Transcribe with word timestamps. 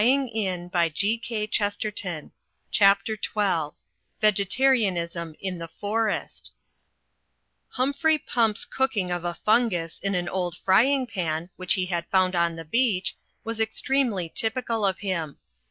Digitized 0.01 0.71
by 0.71 0.89
CjOOQ 0.89 1.43
IC 1.43 2.31
CHAPTER 2.71 3.11
Xn 3.17 3.73
VEGETARIANISM 4.19 5.35
IN 5.39 5.59
THE 5.59 5.67
FOREST 5.67 6.51
Humphrey 7.69 8.17
Pump's 8.17 8.65
cooking 8.65 9.11
of 9.11 9.23
a 9.23 9.35
fungus 9.35 9.99
in 9.99 10.15
an 10.15 10.27
old 10.27 10.57
frying 10.65 11.05
pan 11.05 11.51
(which 11.55 11.75
he 11.75 11.85
had 11.85 12.07
found 12.09 12.33
on 12.33 12.55
the 12.55 12.65
beach) 12.65 13.15
was 13.43 13.61
ex 13.61 13.79
tremely 13.79 14.33
t3rpical 14.33 14.89
of 14.89 14.97
him. 14.97 15.37